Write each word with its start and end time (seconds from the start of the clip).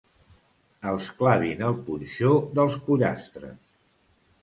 Els 0.91 1.09
clavin 1.19 1.63
el 1.69 1.79
punxó 1.91 2.35
dels 2.59 2.83
pollastres. 2.91 3.57